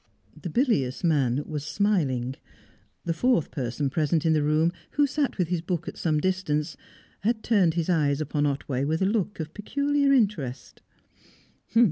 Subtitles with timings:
[0.41, 2.33] The bilious man was smiling.
[3.05, 6.75] The fourth person present in the room, who sat with his book at some distance,
[7.19, 10.81] had turned his eyes upon Otway with a look of peculiar interest.